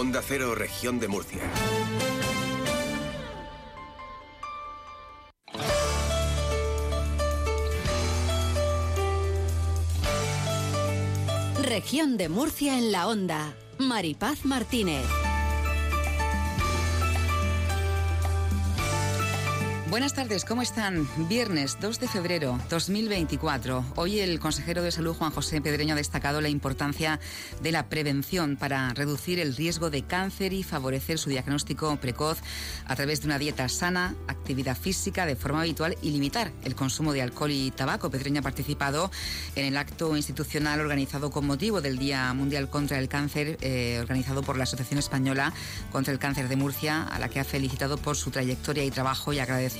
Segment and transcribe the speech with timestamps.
[0.00, 1.40] Onda Cero, Región de Murcia.
[11.60, 13.56] Región de Murcia en la Onda.
[13.78, 15.04] Maripaz Martínez.
[19.90, 21.08] Buenas tardes, ¿cómo están?
[21.30, 23.94] Viernes 2 de febrero 2024.
[23.96, 27.18] Hoy el consejero de Salud, Juan José Pedreño, ha destacado la importancia
[27.62, 32.40] de la prevención para reducir el riesgo de cáncer y favorecer su diagnóstico precoz
[32.84, 37.14] a través de una dieta sana, actividad física de forma habitual y limitar el consumo
[37.14, 38.10] de alcohol y tabaco.
[38.10, 39.10] Pedreño ha participado
[39.56, 44.42] en el acto institucional organizado con motivo del Día Mundial contra el Cáncer, eh, organizado
[44.42, 45.54] por la Asociación Española
[45.90, 49.32] contra el Cáncer de Murcia, a la que ha felicitado por su trayectoria y trabajo
[49.32, 49.77] y agradecido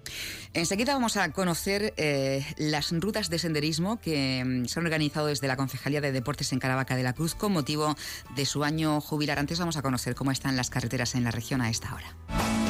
[0.53, 5.47] Enseguida vamos a conocer eh, las rutas de senderismo que mm, se han organizado desde
[5.47, 7.95] la Concejalía de Deportes en Caravaca de la Cruz con motivo
[8.35, 9.40] de su año jubilar.
[9.40, 12.69] Antes vamos a conocer cómo están las carreteras en la región a esta hora.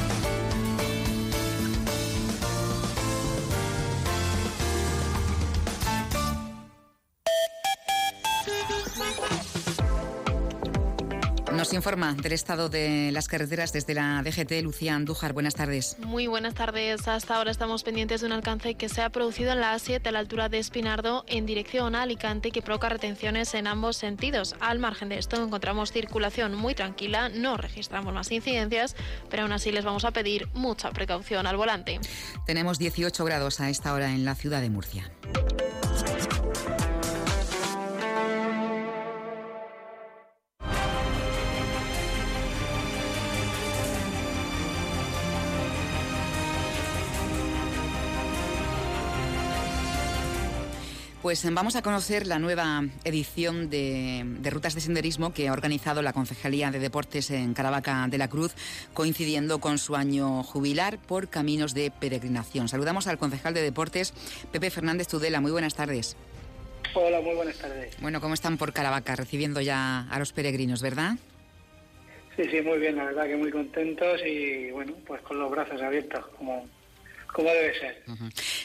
[11.70, 15.34] Nos informa del estado de las carreteras desde la DGT, Lucía Andújar.
[15.34, 15.98] Buenas tardes.
[16.00, 17.08] Muy buenas tardes.
[17.08, 20.12] Hasta ahora estamos pendientes de un alcance que se ha producido en la A7 a
[20.12, 24.56] la altura de Espinardo en dirección a Alicante que provoca retenciones en ambos sentidos.
[24.60, 28.96] Al margen de esto encontramos circulación muy tranquila, no registramos más incidencias,
[29.30, 32.00] pero aún así les vamos a pedir mucha precaución al volante.
[32.48, 35.12] Tenemos 18 grados a esta hora en la ciudad de Murcia.
[51.30, 56.02] Pues eh, vamos a conocer la nueva edición de, Rutas de Senderismo que ha organizado
[56.02, 58.56] la Concejalía de Deportes en Caravaca de la Cruz,
[58.96, 62.68] coincidiendo con su año jubilar por caminos de peregrinación.
[62.68, 64.12] Saludamos al concejal de Deportes,
[64.52, 65.40] Pepe Fernández Tudela.
[65.40, 66.18] Muy buenas tardes.
[66.96, 67.96] Hola, muy buenas tardes.
[68.02, 71.14] Bueno, ¿cómo están por Caravaca recibiendo ya a los peregrinos, verdad?
[72.38, 75.80] Sí, sí, muy bien, la verdad que muy contentos y bueno, pues con los brazos
[75.80, 76.68] abiertos, como,
[77.34, 78.04] como debe ser.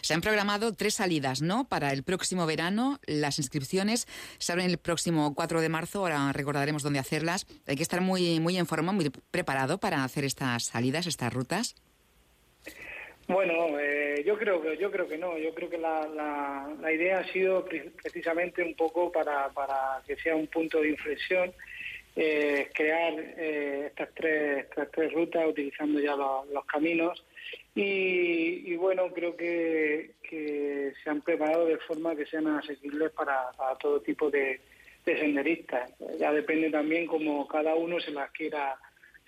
[0.01, 1.69] Se han programado tres salidas, ¿no?
[1.69, 2.99] Para el próximo verano.
[3.07, 4.07] Las inscripciones
[4.39, 6.01] se abren el próximo 4 de marzo.
[6.01, 7.47] Ahora recordaremos dónde hacerlas.
[7.67, 11.75] Hay que estar muy, muy en forma, muy preparado para hacer estas salidas, estas rutas.
[13.27, 15.39] Bueno, eh, yo creo que yo creo que no.
[15.39, 20.37] Yo creo que la, la, idea ha sido precisamente un poco para, para que sea
[20.37, 21.53] un punto de inflexión,
[22.17, 27.25] eh, crear eh, estas tres estas tres rutas utilizando ya los caminos
[27.77, 30.13] y, bueno, creo que,
[31.03, 33.51] se han preparado de forma que sean asequibles para,
[33.81, 34.61] todo tipo de,
[35.05, 35.93] senderistas.
[36.19, 38.77] Ya depende también como cada uno se las quiera,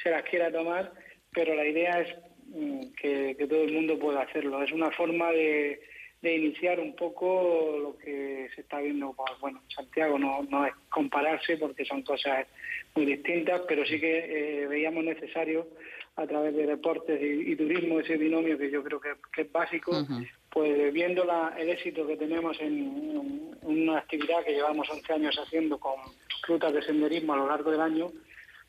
[0.02, 0.93] se las quiera tomar,
[1.32, 2.14] pero la idea es
[2.46, 4.62] mm, que, todo el mundo pueda hacerlo.
[4.62, 5.81] Es una forma de,
[6.22, 9.12] iniciar un poco lo que se está viendo.
[9.12, 12.46] Pues, bueno, Santiago no, no es compararse porque son cosas
[12.94, 15.69] muy distintas, pero sí que eh, veíamos necesario
[16.16, 19.92] a través de deportes y, turismo, ese binomio que yo creo que, es básico,
[20.50, 25.78] pues viendo la, el éxito que tenemos en, una actividad que llevamos 11 años haciendo
[25.78, 25.94] con
[26.48, 28.10] rutas de senderismo a lo largo del año,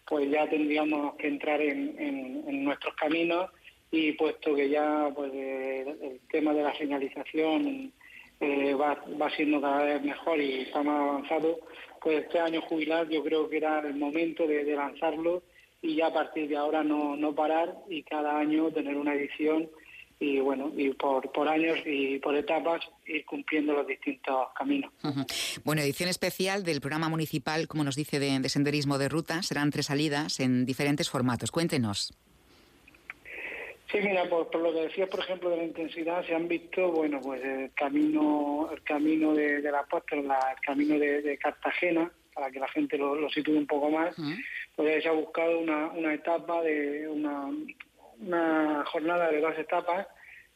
[0.05, 3.49] pues ya tendríamos que entrar en, nuestros caminos
[3.91, 7.93] y puesto que ya pues el tema de la señalización
[8.41, 11.59] eh, va, va siendo cada vez mejor y está más avanzado,
[12.01, 15.43] pues este año jubilar yo creo que era el momento de lanzarlo
[15.81, 19.69] y ya a partir de ahora no, no parar y cada año tener una edición
[20.19, 24.91] y bueno, y por, por años y por etapas ir cumpliendo los distintos caminos.
[25.63, 29.87] Bueno, edición especial del programa municipal, como nos dice, de, senderismo de ruta, serán tres
[29.87, 31.51] salidas en diferentes formatos.
[31.51, 32.13] Cuéntenos.
[33.91, 37.21] Sí, mira, por, lo que decías, por ejemplo, de la intensidad, se han visto, bueno,
[37.21, 42.67] pues el camino, el camino de, la apóstol, el camino de, Cartagena, para que la
[42.67, 44.15] gente lo, lo sitúe un poco más,
[44.75, 47.49] pues se ha buscado una, una etapa de una,
[48.19, 50.05] una jornada de dos etapas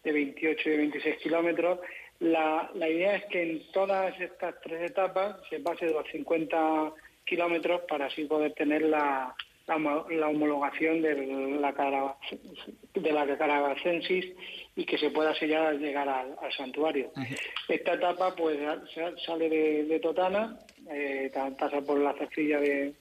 [0.04, 1.80] de 28 y 26 kilómetros.
[2.20, 6.94] La, la idea es que en todas estas tres etapas se pase de los 50
[7.26, 9.36] kilómetros para así poder tener la,
[9.68, 11.16] la, homologación de
[11.60, 11.72] la,
[12.94, 14.26] de la Carabacensis
[14.76, 17.12] y que se pueda sellar al llegar al, santuario.
[17.68, 18.58] Esta etapa pues
[19.26, 20.58] sale de, Totana,
[20.90, 22.94] eh, pasa por la cercilla de,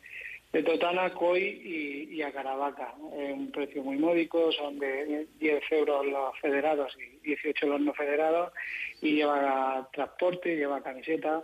[0.53, 2.94] de Totana, Coy y, a Caravaca.
[3.17, 7.94] Es un precio muy módico, son de 10 euros los federados y 18 los no
[7.94, 8.53] federados,
[9.00, 11.43] y lleva transporte, lleva camiseta,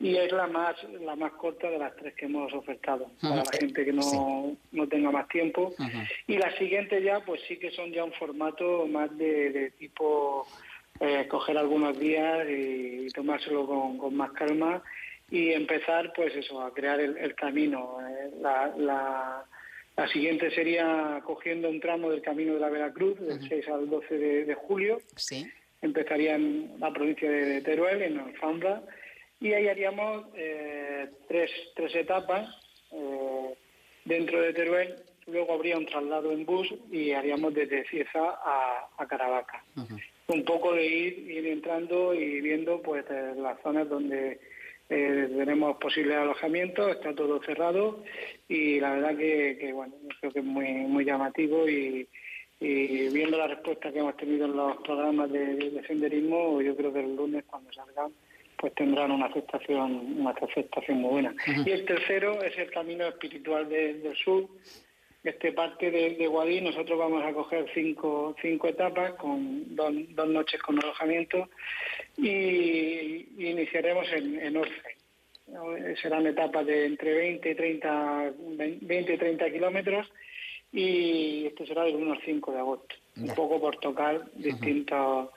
[0.00, 3.52] y es la más la más corta de las tres que hemos ofertado, para la
[3.58, 5.72] gente que no, no tenga más tiempo.
[6.26, 10.46] Y las siguientes ya, pues sí que son ya un formato más de, tipo
[11.00, 14.82] eh, coger algunos días y, tomárselo con, con más calma
[15.32, 17.96] y empezar pues eso a crear el, camino.
[18.06, 23.66] Eh, la, la, siguiente sería cogiendo un tramo del camino de la Veracruz del 6
[23.68, 25.00] al 12 de, julio.
[25.16, 25.50] Sí.
[25.80, 28.82] empezaría en la provincia de Teruel en Alfambra
[29.40, 32.54] y ahí haríamos eh, tres, tres etapas
[32.92, 33.54] eh,
[34.04, 34.96] dentro de Teruel.
[35.28, 39.64] Luego habría un traslado en bus y haríamos desde Cieza a, a Caravaca.
[40.26, 44.51] Un poco de ir, ir entrando y viendo pues las zonas donde
[44.94, 48.04] eh, tenemos posible alojamiento, está todo cerrado
[48.46, 52.06] y la verdad que, bueno, creo que es muy, muy llamativo y,
[52.60, 57.16] viendo la respuesta que hemos tenido en los programas de, senderismo, yo creo que el
[57.16, 58.12] lunes cuando salgan
[58.58, 61.34] pues tendrán una aceptación, una aceptación muy buena.
[61.66, 64.46] Y el tercero es el camino espiritual del sur,
[65.24, 70.28] este parte de, de, Guadí nosotros vamos a coger cinco, cinco etapas con dos, dos
[70.28, 71.48] noches con alojamiento
[72.16, 74.96] y, iniciaremos en, en Orce.
[76.00, 78.32] Serán etapas de entre 20 y 30,
[78.80, 80.10] 20 y 30 kilómetros
[80.72, 82.94] y esto será el 1 al 5 de agosto.
[83.16, 85.28] Un poco por tocar distintos,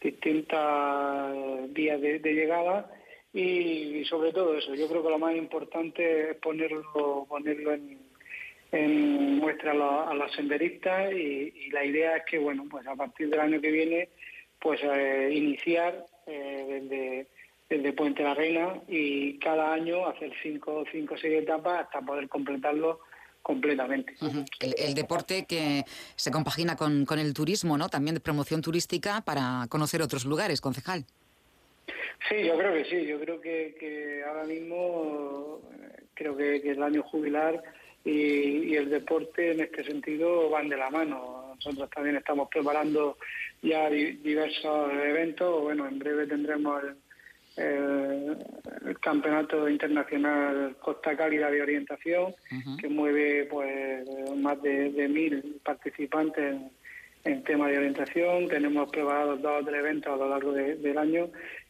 [0.00, 2.90] distintas vías de, llegada
[3.32, 4.74] y, sobre todo eso.
[4.74, 8.05] Yo creo que lo más importante es ponerlo, ponerlo en,
[8.76, 13.40] en muestra a los, senderistas y, la idea es que, bueno, pues a partir del
[13.40, 14.08] año que viene,
[14.60, 17.26] pues eh, iniciar eh, desde,
[17.68, 22.28] desde Puente la Reina y cada año hacer cinco, cinco o seis etapas hasta poder
[22.28, 23.00] completarlo
[23.42, 24.14] completamente.
[24.60, 25.84] el, deporte que
[26.16, 27.88] se compagina con, con el turismo, ¿no?
[27.88, 31.04] También de promoción turística para conocer otros lugares, concejal.
[32.28, 33.06] Sí, yo creo que sí.
[33.06, 35.60] Yo creo que, ahora mismo
[36.14, 37.62] creo que, el año jubilar
[38.06, 41.54] y, el deporte en este sentido van de la mano.
[41.56, 43.18] Nosotros también estamos preparando
[43.62, 45.62] ya diversos eventos.
[45.62, 46.84] Bueno, en breve tendremos
[47.56, 48.36] el,
[49.00, 52.34] Campeonato Internacional Costa Cálida de Orientación,
[52.80, 54.04] que mueve pues
[54.36, 56.56] más de, mil participantes
[57.24, 58.48] en, tema de orientación.
[58.48, 61.28] Tenemos preparados dos o tres eventos a lo largo del año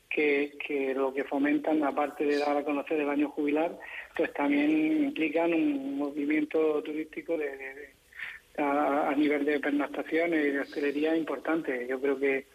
[0.08, 3.78] que, lo que fomentan, aparte de dar a conocer el año jubilar,
[4.16, 7.90] pues también implican un movimiento turístico de,
[8.58, 11.86] a, nivel de pernoctaciones y de hostelería importante.
[11.88, 12.46] Yo creo que,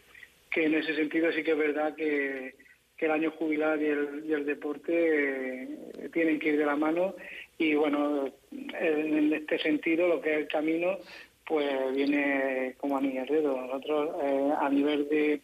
[0.50, 2.56] que en ese sentido sí que es verdad que,
[3.02, 7.16] el año jubilar y el, y el deporte eh, tienen que ir de la mano
[7.58, 11.00] y bueno, en este sentido lo que es el camino
[11.52, 13.60] pues viene como a de dedo.
[13.60, 15.42] Nosotros eh, a nivel de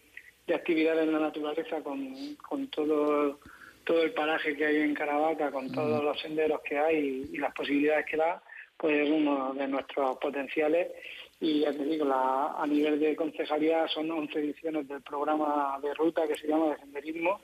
[0.47, 3.39] de actividad en la naturaleza con, con todo,
[3.83, 7.53] todo el paraje que hay en Caravaca, con todos los senderos que hay y, las
[7.53, 8.41] posibilidades que da,
[8.77, 10.87] pues es uno de nuestros potenciales.
[11.39, 15.93] Y ya te digo, la, a nivel de concejalía son 11 ediciones del programa de
[15.93, 17.41] ruta que se llama de senderismo,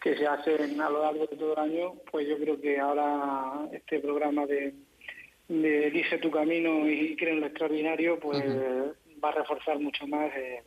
[0.00, 1.94] que se hacen a lo largo de todo el año.
[2.10, 4.72] Pues yo creo que ahora este programa de,
[5.48, 8.42] de Elige tu camino y creen lo extraordinario, pues
[9.22, 10.32] va a reforzar mucho más.
[10.36, 10.62] Eh,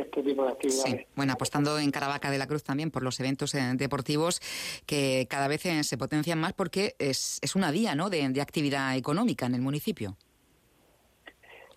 [0.00, 1.06] este tipo de actividades.
[1.14, 4.40] Bueno, apostando en Caravaca de la Cruz también por los eventos eh, deportivos
[4.86, 8.10] que cada vez eh, se potencian más porque es, es una vía ¿no?
[8.10, 10.16] de, actividad económica en el municipio.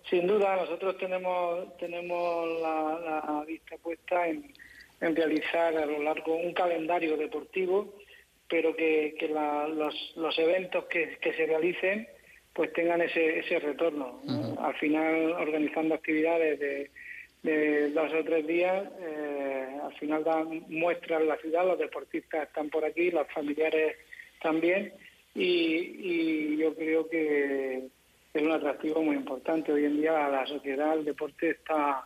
[0.09, 4.53] Sin duda, nosotros tenemos, tenemos la, vista puesta en,
[5.01, 7.95] realizar a lo largo un calendario deportivo,
[8.47, 9.15] pero que,
[9.73, 12.07] los, los, eventos que, se realicen
[12.53, 14.21] pues tengan ese, ese retorno.
[14.59, 16.91] Al final, organizando actividades de
[17.43, 22.69] de dos o tres días, eh, al final dan muestras la ciudad, los deportistas están
[22.69, 23.97] por aquí, los familiares
[24.41, 24.93] también,
[25.35, 27.89] y, yo creo que
[28.33, 29.73] es un atractivo muy importante.
[29.73, 32.05] Hoy en día la sociedad, el deporte está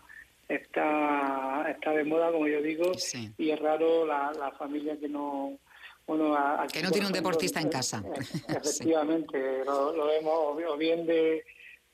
[0.49, 2.91] está está de moda, como yo digo,
[3.37, 5.59] y es raro la, la familia que no...
[6.07, 6.37] Bueno,
[6.71, 8.01] que no tiene un deportista en casa.
[8.47, 11.43] Efectivamente, lo, lo, vemos o bien de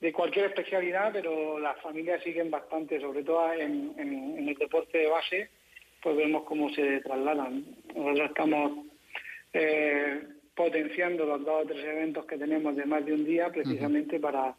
[0.04, 5.50] de cualquier especialidad, pero las familias siguen bastante, sobre todo en, el deporte de base,
[6.02, 7.64] pues vemos cómo se trasladan.
[7.96, 8.86] Nosotros estamos
[9.54, 10.22] eh,
[10.54, 14.54] potenciando los dos o tres eventos que tenemos de más de un día precisamente para,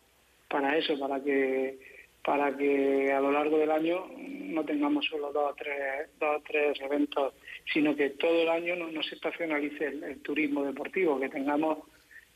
[0.48, 1.92] para eso, para que
[2.24, 6.42] para que a lo largo del año no tengamos solo dos o tres, dos o
[6.42, 7.34] tres eventos,
[7.70, 11.80] sino que todo el año no, se estacionalice el turismo deportivo, que tengamos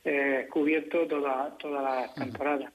[0.05, 2.73] eh, cubierto toda, toda la temporada.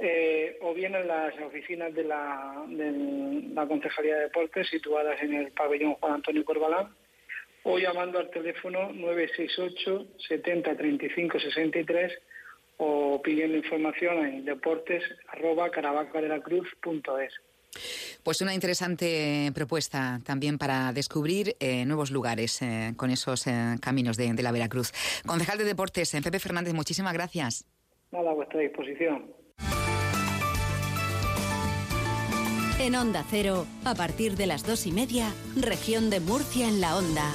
[0.00, 5.34] eh, o bien en las oficinas de la, de la Concejalía de Deportes situadas en
[5.34, 6.94] el pabellón Juan Antonio Corbalán
[7.64, 12.12] o llamando al teléfono 968 70 35 63
[12.76, 15.68] o pidiendo información en deportes arroba
[18.22, 24.16] pues una interesante propuesta también para descubrir eh, nuevos lugares eh, con esos eh, caminos
[24.16, 24.92] de, la Veracruz.
[25.26, 27.64] Concejal de Deportes, Pepe Fernández, muchísimas gracias.
[28.10, 29.34] Nada, a vuestra disposición.
[32.80, 36.96] En Onda Cero, a partir de las dos y media, región de Murcia en la
[36.96, 37.32] Onda.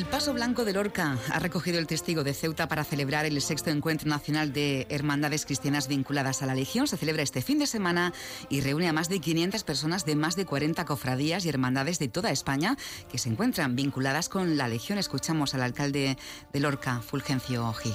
[0.00, 3.68] El Paso Blanco de Lorca ha recogido el testigo de Ceuta para celebrar el sexto
[3.68, 6.86] encuentro nacional de hermandades cristianas vinculadas a la Legión.
[6.86, 8.14] Se celebra este fin de semana
[8.48, 12.08] y reúne a más de 500 personas de más de 40 cofradías y hermandades de
[12.08, 12.78] toda España
[13.12, 14.96] que se encuentran vinculadas con la Legión.
[14.96, 16.16] Escuchamos al alcalde
[16.50, 17.92] de Lorca, Fulgencio Gil.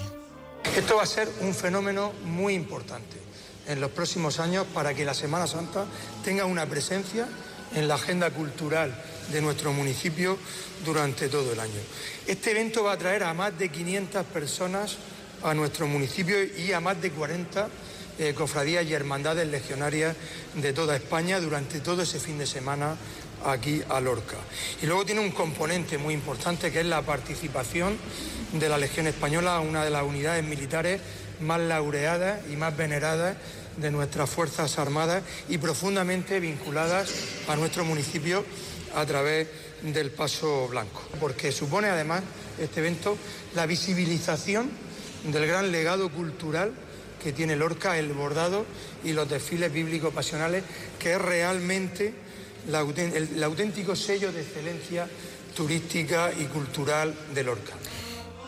[0.77, 3.17] Esto va a ser un fenómeno muy importante
[3.67, 5.85] en los próximos años para que la Semana Santa
[6.23, 7.27] tenga una presencia
[7.73, 8.95] en la agenda cultural
[9.31, 10.37] de nuestro municipio
[10.83, 11.81] durante todo el año.
[12.27, 14.97] Este evento va a traer a más de 500 personas
[15.43, 17.67] a nuestro municipio y a más de 40
[18.17, 20.15] eh, cofradías y hermandades legionarias
[20.53, 22.95] de toda España durante todo ese fin de semana
[23.45, 24.37] aquí a Lorca.
[24.81, 27.97] Y luego tiene un componente muy importante que es la participación
[28.53, 31.01] de la Legión Española, una de las unidades militares
[31.41, 33.35] más laureadas y más veneradas
[33.77, 37.09] de nuestras Fuerzas Armadas y profundamente vinculadas
[37.47, 38.45] a nuestro municipio
[38.93, 39.47] a través
[39.81, 42.23] del Paso Blanco, porque supone además
[42.59, 43.17] este evento
[43.55, 44.69] la visibilización
[45.25, 46.71] del gran legado cultural
[47.21, 48.65] que tiene Lorca, el bordado
[49.03, 50.63] y los desfiles bíblicos pasionales,
[50.99, 52.13] que es realmente
[52.67, 55.07] el auténtico sello de excelencia
[55.55, 57.73] turística y cultural de Lorca.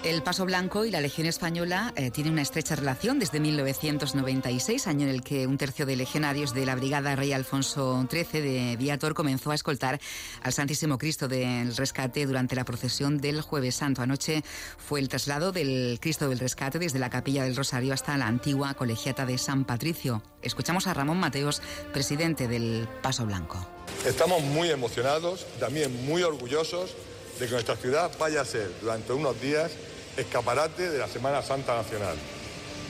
[0.04, 5.08] El Paso Blanco y la Legión Española eh, tienen una estrecha relación desde 1996, año
[5.08, 9.16] en el que un tercio de legionarios de la Brigada Rey Alfonso XIII de Viator
[9.16, 10.00] comenzó a escoltar
[10.44, 14.02] al Santísimo Cristo del Rescate durante la procesión del Jueves Santo.
[14.02, 14.44] Anoche
[14.78, 18.76] fue el traslado del Cristo del Rescate desde la Capilla del Rosario hasta la antigua
[18.76, 20.22] colegiata de San Patricio.
[20.42, 21.62] Escuchamos a Ramón Mateos,
[21.92, 23.68] presidente del Paso Blanco.
[24.06, 26.96] Estamos muy emocionados, también muy orgullosos
[27.40, 29.72] de que nuestra ciudad vaya a ser durante unos días
[30.18, 32.16] escaparate de la Semana Santa Nacional.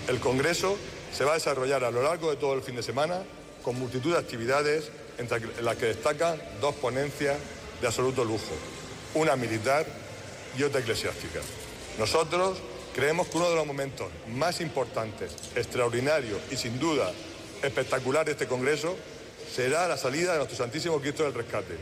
[0.07, 0.77] El Congreso
[1.13, 3.23] se va a desarrollar a lo largo de todo el fin de semana
[3.63, 7.37] con multitud de actividades entre las que destacan dos ponencias
[7.81, 8.53] de absoluto lujo,
[9.15, 9.85] una militar
[10.57, 11.41] y otra eclesiástica.
[11.99, 12.59] Nosotros
[12.95, 17.11] creemos que uno de los momentos más importantes, extraordinarios y sin duda
[17.61, 18.95] espectacular de este Congreso
[19.53, 21.75] será la salida de nuestro Santísimo Cristo del Rescate.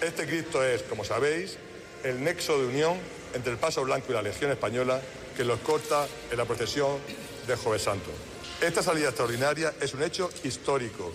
[0.00, 1.58] Este Cristo es, como sabéis,
[2.04, 2.96] el nexo de unión
[3.34, 5.00] entre el Paso Blanco y la Legión Española
[5.36, 6.98] que los corta en la procesión
[7.46, 8.10] de Jueves Santo.
[8.60, 11.12] Esta salida extraordinaria es un hecho histórico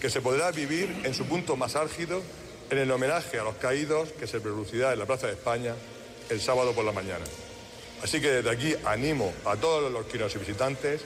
[0.00, 2.22] que se podrá vivir en su punto más álgido
[2.70, 5.74] en el homenaje a los caídos que se producirá en la Plaza de España
[6.28, 7.24] el sábado por la mañana.
[8.02, 11.02] Así que desde aquí animo a todos los lorquinos y visitantes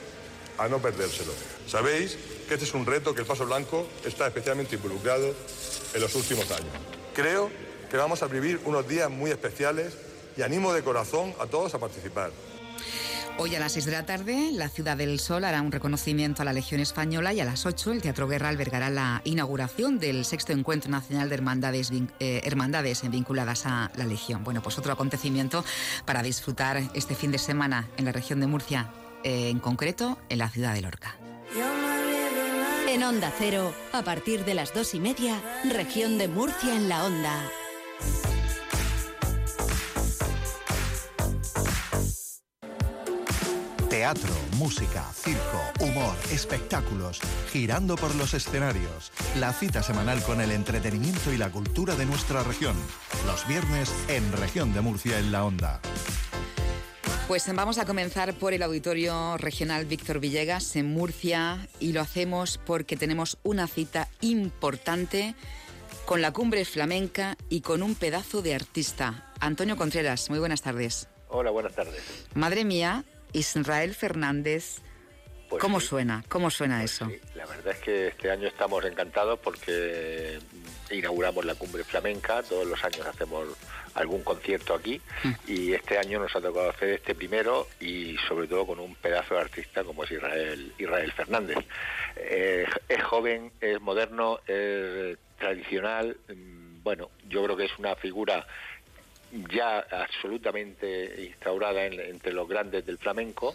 [0.57, 1.31] a no perdérselo.
[1.67, 2.17] Sabéis
[2.47, 5.33] que este es un reto que el Paso Blanco está especialmente involucrado
[5.93, 6.73] en los últimos años.
[7.13, 7.49] Creo
[7.89, 9.97] que vamos a vivir unos días muy especiales
[10.37, 12.31] y animo de corazón a todos a participar.
[13.41, 16.45] Hoy a las 6 de la tarde, la Ciudad del Sol hará un reconocimiento a
[16.45, 20.51] la Legión Española y a las 8 el Teatro Guerra albergará la inauguración del sexto
[20.51, 24.43] Encuentro Nacional de Hermandades, eh, hermandades vinculadas a la Legión.
[24.43, 25.63] Bueno, pues otro acontecimiento
[26.05, 28.91] para disfrutar este fin de semana en la región de Murcia,
[29.23, 31.15] eh, en concreto en la ciudad de Lorca.
[32.89, 37.05] En Onda Cero, a partir de las dos y media, región de Murcia en la
[37.05, 37.49] Onda.
[43.89, 47.19] Teatro, música, circo, humor, espectáculos,
[47.51, 49.11] girando por los escenarios.
[49.37, 52.75] La cita semanal con el entretenimiento y la cultura de nuestra región.
[53.25, 55.81] Los viernes en Región de Murcia en la Onda.
[57.27, 62.59] Pues vamos a comenzar por el Auditorio Regional Víctor Villegas en Murcia y lo hacemos
[62.65, 65.35] porque tenemos una cita importante
[66.09, 69.31] con la cumbre flamenca y con un pedazo de artista.
[69.39, 71.07] Antonio Contreras, muy buenas tardes.
[71.27, 72.01] Hola, buenas tardes.
[72.33, 74.79] Madre mía, Israel Fernández.
[75.49, 76.23] Pues ¿Cómo suena?
[76.27, 77.11] ¿Cómo suena pues eso?
[77.35, 80.39] La verdad es que este año estamos encantados porque
[80.89, 83.47] inauguramos la cumbre flamenca, todos los años hacemos
[83.93, 85.31] algún concierto aquí Mm.
[85.47, 89.35] y este año nos ha tocado hacer este primero y sobre todo con un pedazo
[89.35, 91.57] de artista como es Israel, Israel Fernández.
[92.15, 98.45] Eh, es joven, es moderno, es tradicional, mm, bueno, yo creo que es una figura
[99.51, 103.53] ya absolutamente instaurada en- entre los grandes del flamenco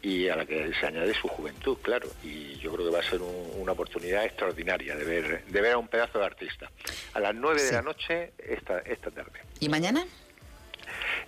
[0.00, 2.08] y a la que se añade su juventud, claro.
[2.22, 5.72] Y yo creo que va a ser un- una oportunidad extraordinaria de ver, de ver
[5.72, 6.70] a un pedazo de artista.
[7.14, 7.66] A las 9 Sí.
[7.66, 9.40] de la noche esta, esta tarde.
[9.58, 10.06] ¿Y mañana?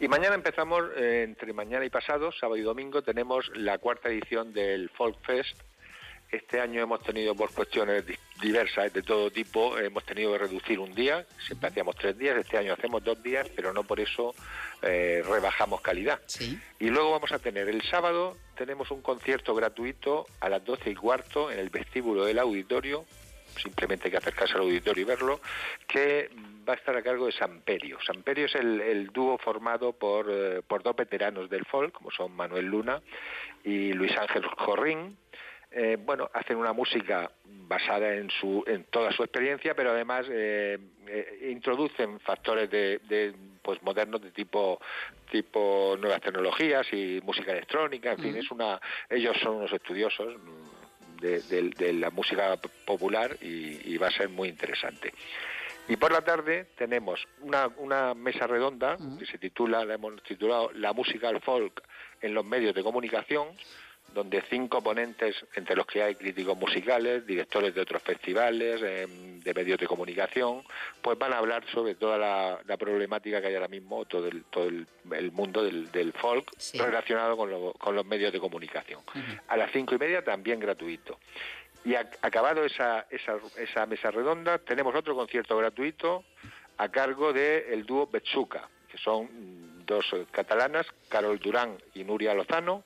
[0.01, 4.53] Y mañana empezamos, eh, entre mañana y pasado, sábado y domingo, tenemos la cuarta edición
[4.53, 5.57] del Folk Fest.
[6.31, 10.79] Este año hemos tenido, por cuestiones di- diversas de todo tipo, hemos tenido que reducir
[10.79, 11.25] un día.
[11.47, 14.35] Siempre hacíamos tres días, este año hacemos dos días, pero no por eso
[14.83, 16.21] eh, rebajamos calidad.
[16.27, 16.59] Sí.
[16.81, 20.95] Y luego vamos a tener el sábado, tenemos un concierto gratuito a las 12 y
[20.95, 23.07] cuarto en el vestíbulo del auditorio,
[23.57, 25.41] simplemente hay que acercarse al auditorio y verlo,
[25.89, 26.31] que
[26.69, 27.99] va a estar a cargo de Samperio.
[28.07, 32.33] Samperio es el, el dúo formado por, eh, por dos veteranos del folk, como son
[32.37, 33.01] Manuel Luna
[33.65, 35.17] y Luis Ángel Jorrín.
[35.81, 40.77] Eh, bueno, hacen una música basada en su en toda su experiencia, pero además eh,
[41.07, 44.81] eh, introducen factores de, de, pues modernos de tipo
[45.31, 50.35] tipo nuevas tecnologías y música electrónica, en fin, es una ellos son unos estudiosos
[51.21, 55.13] de, de- de la música popular y, y va a ser muy interesante.
[55.89, 60.71] Y por la tarde tenemos una, una mesa redonda que se titula, la hemos titulado
[60.75, 61.83] La música al folk
[62.21, 63.49] en los medios de comunicación,
[64.15, 69.07] donde cinco ponentes, entre los que hay críticos musicales, directores de otros festivales, eh,
[69.55, 70.63] medios de comunicación,
[71.01, 74.69] pues van a hablar sobre toda la, problemática que hay ahora mismo, todo el, todo
[74.69, 74.87] el,
[75.33, 79.01] mundo del, folk relacionado con, los medios de comunicación.
[79.49, 81.19] A las cinco y media también gratuito.
[81.85, 86.25] Y acabado esa, esa, esa mesa redonda, tenemos otro concierto gratuito
[86.77, 89.29] a cargo del dúo Betsuka, que son
[89.87, 92.85] dos catalanas, Carol Durán y Nuria Lozano,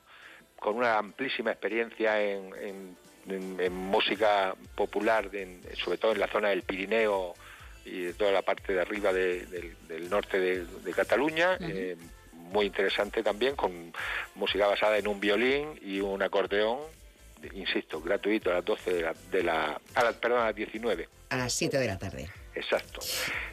[0.63, 2.95] con una amplísima experiencia en,
[3.69, 5.29] música popular,
[5.83, 7.33] sobre todo en la zona del Pirineo
[7.85, 11.57] y de toda la parte de arriba del, norte de, Cataluña.
[11.59, 11.97] Eh,
[12.31, 13.93] muy interesante también, con
[14.35, 16.79] música basada en un violín y un acordeón,
[17.53, 19.81] insisto, gratuito a las 12 de la, de la
[20.21, 21.09] perdón, a las 19.
[21.29, 22.29] A las 7 de la tarde.
[22.63, 23.01] Exacto.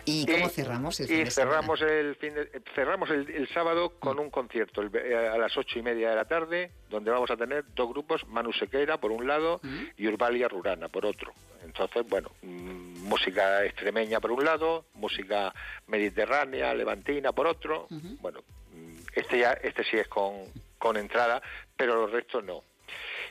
[0.05, 2.35] ¿Y cómo cerramos el fin y cerramos el fin
[2.75, 6.71] cerramos el, sábado con un concierto eh, a las ocho y media de la tarde,
[6.89, 9.61] donde vamos a tener dos grupos, Manu Sequeira por un lado
[9.97, 11.33] y Urbalia Rurana por otro.
[11.65, 15.53] Entonces, bueno, mm, música extremeña por un lado, música
[15.87, 17.87] mediterránea, levantina por otro.
[18.21, 18.41] Bueno,
[18.73, 20.45] mm, este ya, este sí es con,
[20.79, 21.43] con entrada,
[21.77, 22.63] pero los restos no.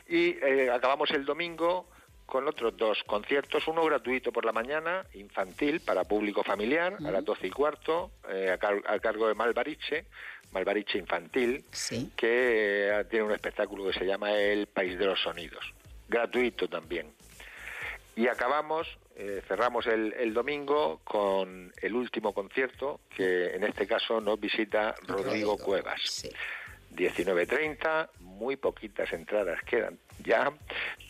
[0.08, 1.88] Y eh, acabamos el domingo
[2.30, 7.24] con otros dos conciertos, uno gratuito por la mañana, infantil, para público familiar, a las
[7.24, 10.06] doce y cuarto, eh, a, cargo de Malvariche,
[10.52, 11.64] Malvariche Infantil,
[12.16, 15.74] que eh, tiene un espectáculo que se llama El País de los Sonidos,
[16.08, 17.12] gratuito también.
[18.16, 24.38] Y acabamos, eh, cerramos el, domingo con el último concierto, que en este caso nos
[24.38, 26.28] visita Rodrigo, Cuevas.
[26.94, 30.52] 19.30, muy poquitas entradas quedan ya,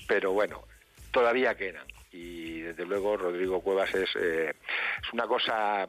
[0.06, 0.62] pero bueno,
[1.10, 1.86] todavía quedan.
[2.12, 4.50] Y desde luego Rodrigo Cuevas es, eh,
[5.02, 5.88] es una cosa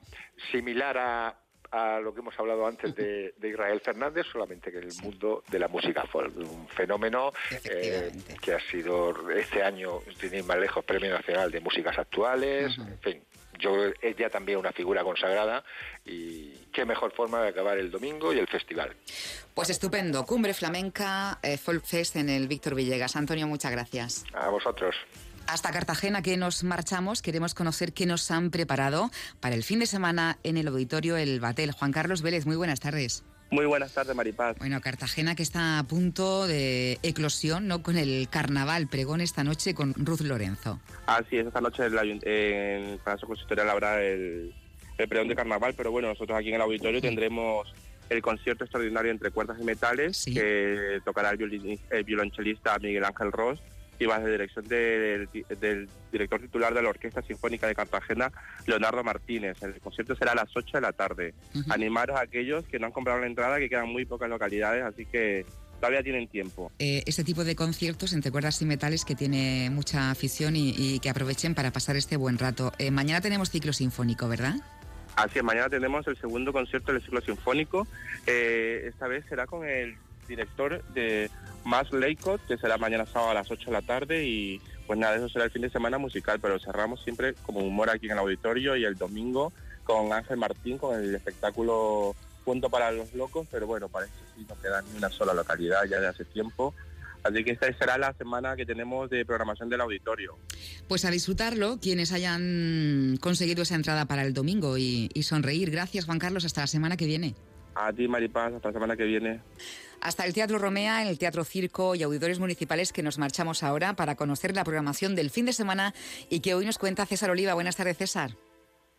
[0.52, 1.36] similar a,
[1.72, 5.58] a lo que hemos hablado antes de, Israel Fernández, solamente que en el mundo de
[5.58, 7.32] la música folk, un fenómeno
[7.64, 13.00] eh, que ha sido este año, sin más lejos, Premio Nacional de Músicas Actuales, en
[13.00, 13.24] fin.
[13.62, 15.64] Yo es ya también una figura consagrada
[16.06, 18.96] y qué mejor forma de acabar el domingo y el festival.
[19.54, 23.16] Pues estupendo, Cumbre Flamenca eh, Folk Fest en el Víctor Villegas.
[23.16, 24.26] Antonio, muchas gracias.
[24.34, 24.96] A vosotros.
[25.48, 29.86] Hasta Cartagena que nos marchamos, queremos conocer qué nos han preparado para el fin de
[29.86, 31.72] semana en el auditorio El Batel.
[31.72, 33.24] Juan Carlos Vélez, muy buenas tardes.
[33.52, 34.58] Muy buenas tardes, Maripaz.
[34.60, 37.84] Bueno, Cartagena que está a punto de eclosión, ¿no?
[37.84, 40.80] Con el carnaval pregón esta noche con Ruth Lorenzo.
[41.06, 44.54] Así es, esta noche en el Palacio Consistorial habrá el,
[44.98, 47.74] el pregón de carnaval, pero bueno, nosotros aquí en el auditorio tendremos
[48.10, 53.60] el concierto extraordinario entre cuerdas y metales que tocará el, el violonchelista Miguel Ángel Ross
[54.02, 55.30] y bajo la dirección del,
[56.12, 58.32] director titular de la Orquesta Sinfónica de Cartagena,
[58.66, 59.62] Leonardo Martínez.
[59.62, 61.36] El concierto será a las 8 de la tarde.
[61.70, 65.06] Animaros a aquellos que no han comprado la entrada, que quedan muy pocas localidades, así
[65.06, 65.46] que
[65.80, 66.72] todavía tienen tiempo.
[66.80, 71.10] Eh, este tipo de conciertos entre cuerdas y metales que tiene mucha afición y, que
[71.12, 72.72] aprovechen para pasar este buen rato.
[72.80, 74.56] Eh, mañana tenemos ciclo sinfónico, ¿verdad?
[75.16, 77.86] Así es, mañana tenemos el segundo concierto del ciclo sinfónico.
[78.26, 79.96] Eh, esta vez será con el
[80.32, 81.30] director de
[81.64, 85.16] Max Leicott, que será mañana sábado a las 8 de la tarde y pues nada,
[85.16, 88.18] eso será el fin de semana musical, pero cerramos siempre como humor aquí en el
[88.18, 93.68] auditorio y el domingo con Ángel Martín con el espectáculo Punto para los Locos, pero
[93.68, 96.74] bueno, parece que sí no queda ni una sola localidad ya de hace tiempo.
[97.24, 100.40] Así que esta será la semana que tenemos de programación del auditorio.
[100.88, 105.70] Pues a disfrutarlo, quienes hayan conseguido esa entrada para el domingo y sonreír.
[105.70, 106.46] Gracias, Juan Carlos.
[106.46, 107.36] Hasta la semana que viene.
[107.76, 108.54] A ti, Maripaz.
[108.54, 109.42] Hasta la semana que viene.
[110.02, 114.16] Hasta el Teatro Romea, el Teatro Circo y Auditores Municipales que nos marchamos ahora para
[114.16, 115.94] conocer la programación del fin de semana
[116.30, 117.54] y que hoy nos cuenta César Oliva.
[117.54, 118.32] Buenas tardes, César.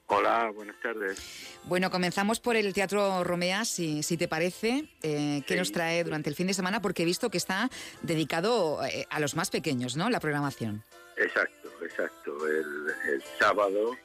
[0.06, 1.18] Hola, buenas tardes.
[1.64, 4.88] Bueno, comenzamos por el Teatro Romea, si, si te parece.
[5.02, 6.82] Eh, ¿Qué nos trae durante el fin de semana?
[6.82, 7.70] Porque he visto que está
[8.02, 10.10] dedicado eh, a los más pequeños, ¿no?
[10.10, 10.84] La programación.
[11.16, 12.46] Exacto, exacto.
[12.46, 13.96] El, sábado,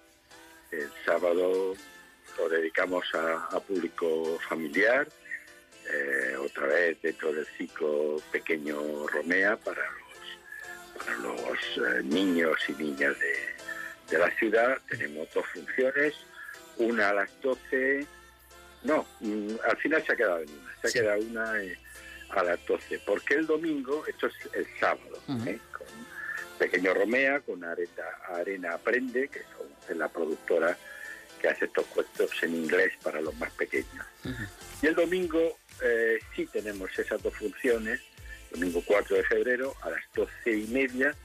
[0.71, 1.73] el sábado
[2.38, 5.08] lo dedicamos a público familiar
[5.89, 12.73] eh, otra vez dentro del ciclo pequeño Romea para los, para los eh, niños y
[12.73, 14.78] niñas de, la ciudad.
[14.89, 16.13] Tenemos dos funciones,
[16.78, 18.06] una a las 12,
[18.84, 21.78] no, mm, al final se ha quedado en una, se ha quedado una eh,
[22.32, 25.45] a las 12, porque el domingo, esto es el sábado, con
[26.60, 29.41] Pequeño Romea, con Arena, Arena Aprende, que
[29.89, 30.78] es la productora
[31.39, 34.06] que hace estos cuentos en inglés para los más pequeños.
[34.82, 38.02] Y el domingo eh, sí tenemos esas dos funciones,
[38.52, 41.15] domingo 4 de febrero a las 12 y media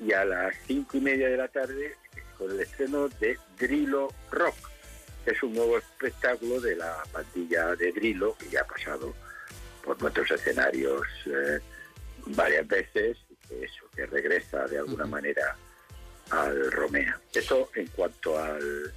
[0.00, 1.96] y a las 5 y media de la tarde
[2.36, 4.56] con el estreno de Drilo Rock,
[5.24, 9.14] que es un nuevo espectáculo de la pandilla de Drilo que ya ha pasado
[9.84, 11.60] por nuestros escenarios eh,
[12.26, 13.18] varias veces,
[13.50, 15.56] eso, que regresa de alguna manera
[16.30, 17.20] al Romea.
[17.32, 18.92] Eso en cuanto al,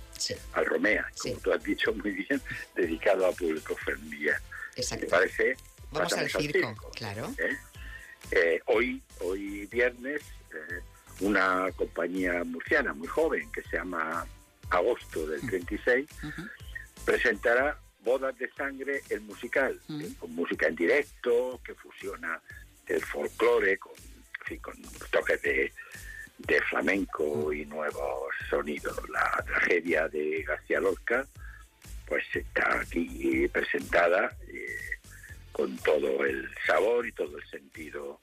[0.53, 2.41] al Romea, como tú has dicho muy bien,
[2.75, 4.41] dedicado a público familiar.
[4.75, 5.05] Exacto.
[5.05, 5.57] ¿Te parece?
[5.91, 7.33] Vamos al circo, claro.
[7.37, 7.57] ¿eh?
[8.31, 10.81] Eh, hoy, hoy viernes, eh,
[11.21, 14.25] una compañía murciana muy joven que se llama
[14.69, 16.07] Agosto del 36
[17.05, 19.79] presentará Bodas de Sangre, el musical,
[20.19, 22.41] con música en directo, que fusiona
[22.87, 23.93] el folclore con,
[24.61, 24.75] con
[25.11, 25.71] toques de,
[26.37, 28.97] de flamenco y nuevos sonidos.
[29.09, 31.25] La tragedia de García Lorca,
[32.07, 34.65] pues está aquí presentada eh,
[35.51, 38.19] con todo el sabor y todo el sentido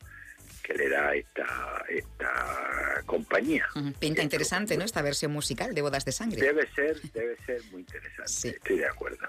[0.63, 3.67] que le da esta, esta compañía.
[3.99, 4.85] Pinta interesante, ¿no?
[4.85, 6.41] Esta versión musical de Bodas de Sangre.
[6.41, 9.27] Debe ser, debe ser muy interesante, estoy de acuerdo.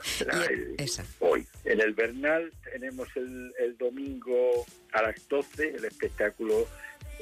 [1.19, 1.47] hoy.
[1.65, 6.67] En el Bernal tenemos el, el, domingo a las 12 el espectáculo,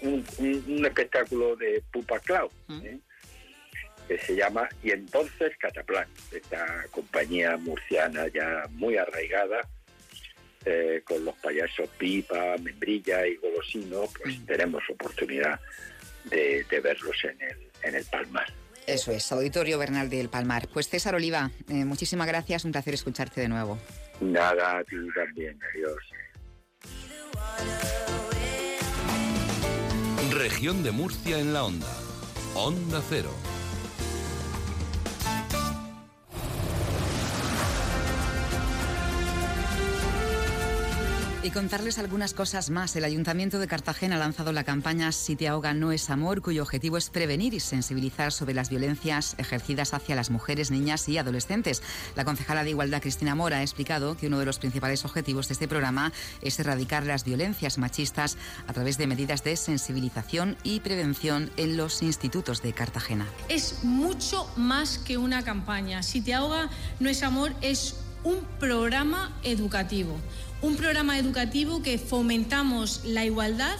[0.02, 2.50] un, un, espectáculo de Pupa Clau,
[2.84, 3.00] ¿eh?
[4.08, 9.62] que se llama Y entonces Cataplan, esta compañía murciana ya muy arraigada,
[10.66, 15.60] eh, con los payasos Pipa, Membrilla y Golosino, pues tenemos oportunidad
[16.26, 18.52] de, verlos en el, en el Palmar.
[18.86, 20.68] Eso es, Auditorio Bernal del Palmar.
[20.72, 23.80] Pues César Oliva, eh, muchísimas gracias, un placer escucharte de nuevo.
[24.20, 25.98] Nada, a ti también, adiós.
[30.62, 31.88] De Murcia en la onda.
[32.54, 33.51] Onda Cero.
[41.44, 42.96] Y contarles algunas cosas más.
[42.96, 46.62] El Ayuntamiento de Cartagena ha lanzado la campaña Si te ahoga no es amor, cuyo
[46.62, 51.82] objetivo es prevenir y sensibilizar sobre las violencias ejercidas hacia las mujeres, niñas y adolescentes.
[52.16, 55.54] La concejala de Igualdad, Cristina Mora, ha explicado que uno de los principales objetivos de
[55.54, 61.50] este programa es erradicar las violencias machistas a través de medidas de sensibilización y prevención
[61.58, 63.26] en los institutos de Cartagena.
[63.50, 66.04] Es mucho más que una campaña.
[66.04, 70.16] Si te ahoga no es amor, es un programa educativo
[70.62, 73.78] un programa educativo que fomentamos la igualdad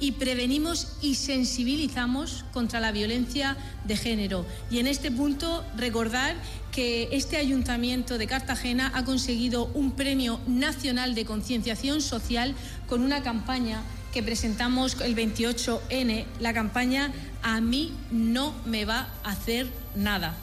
[0.00, 4.44] y prevenimos y sensibilizamos contra la violencia de género.
[4.68, 6.34] Y en este punto recordar
[6.72, 12.54] que este ayuntamiento de Cartagena ha conseguido un premio nacional de concienciación social
[12.88, 19.30] con una campaña que presentamos el 28N, la campaña A mí no me va a
[19.30, 20.34] hacer nada.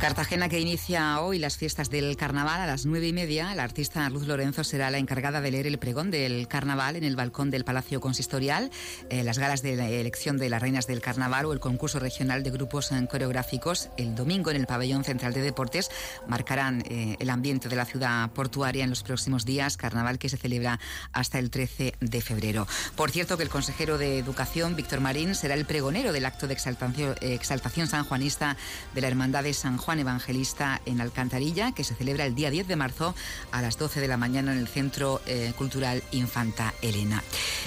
[0.00, 3.54] Cartagena que inicia hoy las fiestas del carnaval a las nueve y media.
[3.54, 7.16] La artista Luz Lorenzo será la encargada de leer el pregón del carnaval en el
[7.16, 8.70] balcón del Palacio Consistorial.
[9.10, 12.42] Eh, las galas de la elección de las reinas del carnaval o el concurso regional
[12.42, 15.90] de grupos eh, coreográficos el domingo en el pabellón central de deportes
[16.26, 19.76] marcarán eh, el ambiente de la ciudad portuaria en los próximos días.
[19.76, 20.80] Carnaval que se celebra
[21.12, 22.66] hasta el 13 de febrero.
[22.96, 26.54] Por cierto que el consejero de Educación, Víctor Marín, será el pregonero del acto de
[26.54, 28.56] exaltación, exaltación sanjuanista
[28.94, 32.68] de la Hermandad de San Juan Evangelista en Alcantarilla, que se celebra el día 10
[32.68, 33.14] de marzo
[33.50, 37.22] a las 12 de la mañana en el Centro eh, Cultural Infanta Elena.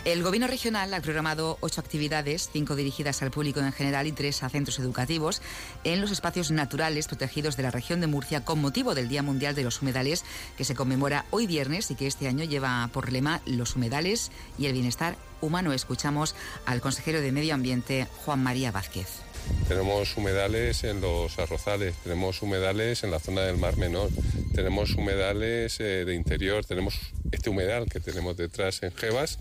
[0.05, 4.43] El Gobierno regional ha programado ocho actividades, cinco dirigidas al público en general y tres
[4.43, 5.41] a centros educativos,
[5.83, 9.55] en los espacios naturales protegidos de la región de Murcia con motivo del Día Mundial
[9.55, 10.23] de los Humedales,
[10.57, 14.65] que se conmemora hoy viernes y que este año lleva por lema los humedales y
[14.65, 15.73] el bienestar humano.
[15.73, 19.32] Escuchamos al consejero de Medio Ambiente, Juan María Vázquez.
[19.67, 24.09] Tenemos humedales en los arrozales, tenemos humedales en la zona del Mar Menor,
[24.53, 26.99] tenemos humedales eh, de interior, tenemos
[27.31, 29.39] este humedal que tenemos detrás en Jebas,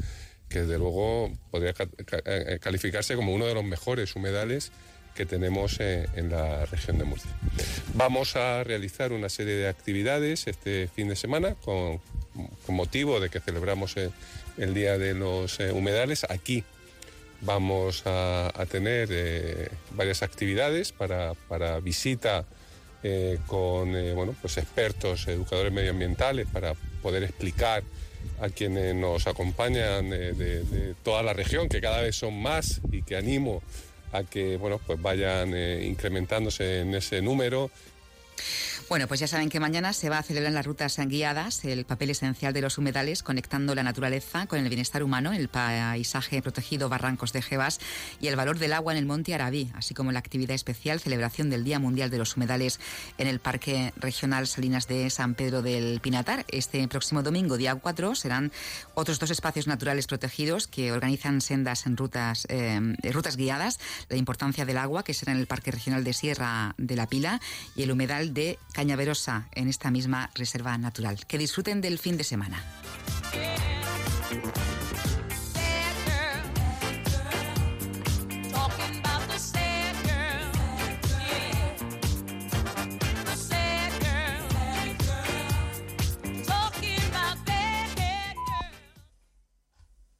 [0.49, 1.75] que desde luego podría
[2.25, 4.71] eh, calificarse como uno de los mejores humedales
[5.15, 7.31] que tenemos eh, en la región de Murcia.
[7.95, 12.01] Vamos a realizar una serie de actividades este fin de semana con,
[12.69, 13.97] motivo de que celebramos
[14.57, 16.65] el Día de los Humedales aquí
[17.45, 21.35] Vamos a, tener eh, varias actividades para,
[21.81, 22.45] visita
[23.03, 27.83] eh, con eh, bueno, pues expertos, educadores medioambientales, para poder explicar
[28.41, 33.17] a quienes nos acompañan de, toda la región, que cada vez son más y que
[33.17, 33.61] animo
[34.13, 35.53] a que bueno, pues vayan
[35.83, 37.73] incrementándose en ese número
[38.89, 42.11] bueno, pues ya saben que mañana se va a celebrar las rutas guiadas el papel
[42.11, 47.33] esencial de los humedales, conectando la naturaleza con el bienestar humano, el paisaje protegido Barrancos
[47.33, 47.81] de Jebas
[48.21, 51.49] y el valor del agua en el Monte Arabí, así como la actividad especial celebración
[51.49, 52.81] del Día Mundial de los Humedales
[53.19, 56.45] en el Parque Regional Salinas de San Pedro del Pinatar.
[56.49, 58.53] Este próximo domingo, día 4, serán
[58.95, 62.79] otros dos espacios naturales protegidos que organizan sendas en rutas, eh,
[63.13, 66.97] rutas guiadas, la importancia del agua, que será en el Parque Regional de Sierra de
[66.97, 67.41] la Pila,
[67.75, 71.27] y el humedal de Cañaverosa en esta misma reserva natural.
[71.27, 72.63] Que disfruten del fin de semana.